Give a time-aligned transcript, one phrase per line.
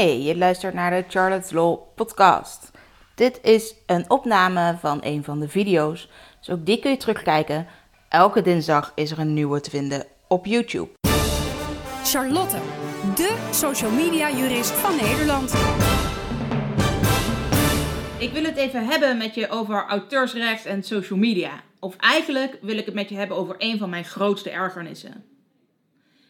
[0.00, 2.70] Hey, je luistert naar de Charlotte's Law podcast.
[3.14, 7.66] Dit is een opname van een van de video's, dus ook die kun je terugkijken.
[8.08, 10.88] Elke dinsdag is er een nieuwe te vinden op YouTube.
[12.04, 12.56] Charlotte,
[13.14, 15.52] de social media jurist van Nederland.
[18.18, 21.62] Ik wil het even hebben met je over auteursrecht en social media.
[21.80, 25.24] Of eigenlijk wil ik het met je hebben over een van mijn grootste ergernissen.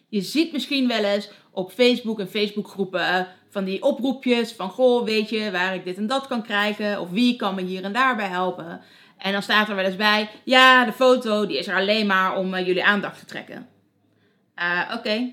[0.09, 5.29] Je ziet misschien wel eens op Facebook en Facebookgroepen van die oproepjes van goh, weet
[5.29, 8.29] je waar ik dit en dat kan krijgen of wie kan me hier en daarbij
[8.29, 8.81] helpen.
[9.19, 12.37] En dan staat er wel eens bij, ja, de foto die is er alleen maar
[12.37, 13.69] om uh, jullie aandacht te trekken.
[14.59, 15.33] Uh, Oké,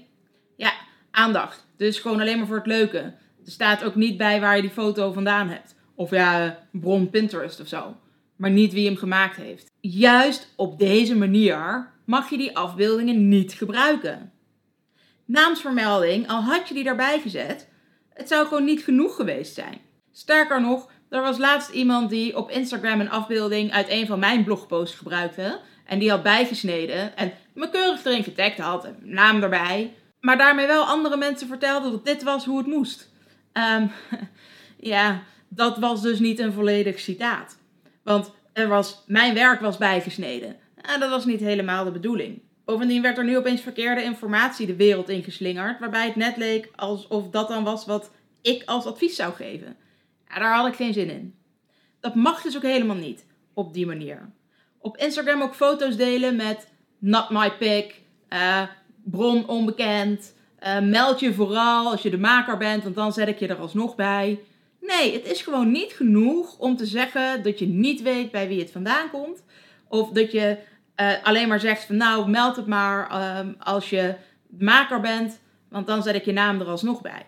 [0.55, 0.73] ja,
[1.12, 1.66] aandacht.
[1.77, 2.98] Dus gewoon alleen maar voor het leuke.
[3.45, 5.76] Er staat ook niet bij waar je die foto vandaan hebt.
[5.95, 7.95] Of ja, bron Pinterest of zo.
[8.35, 9.71] Maar niet wie hem gemaakt heeft.
[9.79, 14.31] Juist op deze manier mag je die afbeeldingen niet gebruiken
[15.27, 17.68] naamsvermelding, al had je die daarbij gezet,
[18.17, 19.77] het zou gewoon niet genoeg geweest zijn.
[20.12, 24.43] Sterker nog, er was laatst iemand die op Instagram een afbeelding uit een van mijn
[24.43, 25.60] blogposts gebruikte.
[25.85, 29.93] En die had bijgesneden en me keurig erin getagd had, naam erbij.
[30.20, 33.10] Maar daarmee wel andere mensen vertelde dat dit was hoe het moest.
[33.54, 33.91] Um,
[34.93, 37.57] ja, dat was dus niet een volledig citaat.
[38.04, 40.55] Want er was, mijn werk was bijgesneden.
[40.76, 42.41] En dat was niet helemaal de bedoeling.
[42.68, 47.29] Bovendien werd er nu opeens verkeerde informatie de wereld ingeslingerd, waarbij het net leek alsof
[47.29, 49.76] dat dan was wat ik als advies zou geven.
[50.27, 51.35] Ja, daar had ik geen zin in.
[51.99, 54.29] Dat mag dus ook helemaal niet op die manier.
[54.77, 58.63] Op Instagram ook foto's delen met not my pick, uh,
[59.04, 63.40] bron onbekend, uh, meld je vooral als je de maker bent, want dan zet ik
[63.40, 64.40] je er alsnog bij.
[64.81, 68.59] Nee, het is gewoon niet genoeg om te zeggen dat je niet weet bij wie
[68.59, 69.44] het vandaan komt.
[69.88, 70.57] Of dat je
[71.01, 74.16] uh, alleen maar zegt van nou, meld het maar um, als je
[74.59, 75.39] maker bent,
[75.69, 77.25] want dan zet ik je naam er alsnog bij.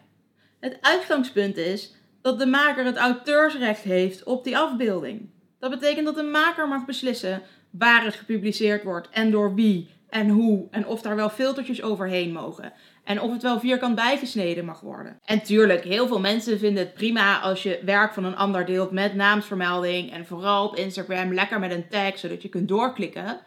[0.60, 5.30] Het uitgangspunt is dat de maker het auteursrecht heeft op die afbeelding.
[5.60, 10.30] Dat betekent dat de maker mag beslissen waar het gepubliceerd wordt en door wie en
[10.30, 12.74] hoe en of daar wel filtertjes overheen mogen.
[13.04, 15.20] En of het wel vierkant bijgesneden mag worden.
[15.26, 18.92] En tuurlijk, heel veel mensen vinden het prima als je werk van een ander deelt
[18.92, 20.12] met naamsvermelding.
[20.12, 23.40] En vooral op Instagram lekker met een tag, zodat je kunt doorklikken.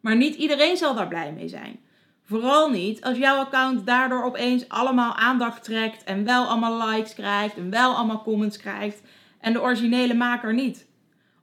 [0.00, 1.80] Maar niet iedereen zal daar blij mee zijn.
[2.24, 7.56] Vooral niet als jouw account daardoor opeens allemaal aandacht trekt en wel allemaal likes krijgt
[7.56, 9.02] en wel allemaal comments krijgt
[9.40, 10.86] en de originele maker niet.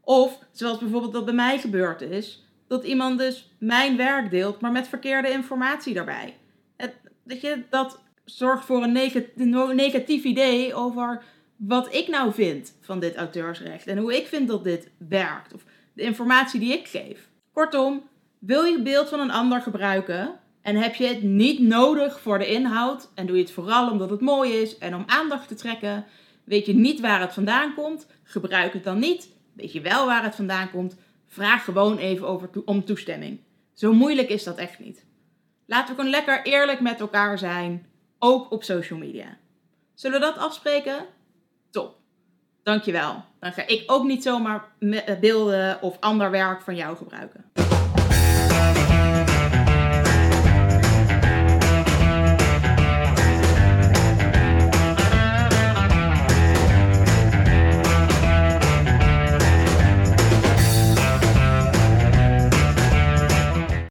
[0.01, 4.71] Of, zoals bijvoorbeeld dat bij mij gebeurd is, dat iemand dus mijn werk deelt, maar
[4.71, 6.37] met verkeerde informatie daarbij.
[7.23, 9.11] dat, je, dat zorgt voor een
[9.75, 11.23] negatief idee over
[11.55, 15.63] wat ik nou vind van dit auteursrecht en hoe ik vind dat dit werkt of
[15.93, 17.29] de informatie die ik geef.
[17.53, 18.03] Kortom,
[18.45, 22.47] wil je beeld van een ander gebruiken en heb je het niet nodig voor de
[22.47, 26.05] inhoud en doe je het vooral omdat het mooi is en om aandacht te trekken,
[26.43, 29.29] weet je niet waar het vandaan komt, gebruik het dan niet.
[29.53, 30.95] Weet je wel waar het vandaan komt,
[31.27, 33.39] vraag gewoon even over om toestemming.
[33.73, 35.05] Zo moeilijk is dat echt niet.
[35.65, 37.85] Laten we gewoon lekker eerlijk met elkaar zijn,
[38.19, 39.37] ook op social media.
[39.93, 41.05] Zullen we dat afspreken?
[41.71, 41.97] Top.
[42.63, 43.23] Dankjewel.
[43.39, 44.63] Dan ga ik ook niet zomaar
[45.19, 47.64] beelden of ander werk van jou gebruiken.